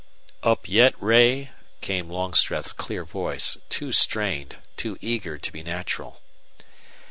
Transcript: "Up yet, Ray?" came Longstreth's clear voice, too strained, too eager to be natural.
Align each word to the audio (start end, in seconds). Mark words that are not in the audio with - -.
"Up 0.41 0.67
yet, 0.67 0.95
Ray?" 0.99 1.51
came 1.81 2.09
Longstreth's 2.09 2.73
clear 2.73 3.05
voice, 3.05 3.57
too 3.69 3.91
strained, 3.91 4.55
too 4.75 4.97
eager 4.99 5.37
to 5.37 5.51
be 5.51 5.61
natural. 5.61 6.21